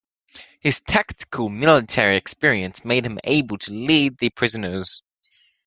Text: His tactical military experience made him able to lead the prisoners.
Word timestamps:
His 0.59 0.79
tactical 0.79 1.47
military 1.47 2.17
experience 2.17 2.83
made 2.83 3.05
him 3.05 3.19
able 3.23 3.59
to 3.59 3.71
lead 3.71 4.17
the 4.17 4.31
prisoners. 4.31 5.03